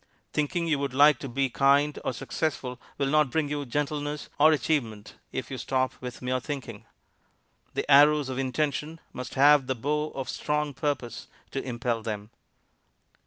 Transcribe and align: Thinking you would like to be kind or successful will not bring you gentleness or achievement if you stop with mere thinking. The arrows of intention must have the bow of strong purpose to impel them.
Thinking 0.33 0.65
you 0.65 0.79
would 0.79 0.95
like 0.95 1.19
to 1.19 1.29
be 1.29 1.47
kind 1.51 1.99
or 2.03 2.11
successful 2.11 2.81
will 2.97 3.05
not 3.05 3.29
bring 3.29 3.49
you 3.49 3.67
gentleness 3.67 4.29
or 4.39 4.51
achievement 4.51 5.13
if 5.31 5.51
you 5.51 5.59
stop 5.59 5.93
with 6.01 6.23
mere 6.23 6.39
thinking. 6.39 6.85
The 7.75 7.85
arrows 7.91 8.27
of 8.27 8.39
intention 8.39 8.99
must 9.13 9.35
have 9.35 9.67
the 9.67 9.75
bow 9.75 10.09
of 10.15 10.27
strong 10.27 10.73
purpose 10.73 11.27
to 11.51 11.63
impel 11.63 12.01
them. 12.01 12.31